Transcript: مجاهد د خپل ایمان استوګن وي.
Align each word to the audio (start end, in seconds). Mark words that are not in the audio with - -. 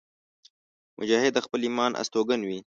مجاهد 0.99 1.31
د 1.35 1.39
خپل 1.45 1.59
ایمان 1.65 1.91
استوګن 2.01 2.41
وي. 2.47 2.59